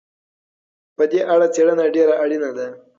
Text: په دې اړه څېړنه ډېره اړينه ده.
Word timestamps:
په 0.95 1.03
دې 1.11 1.21
اړه 1.33 1.47
څېړنه 1.55 1.85
ډېره 1.95 2.13
اړينه 2.23 2.49
ده. 2.57 2.67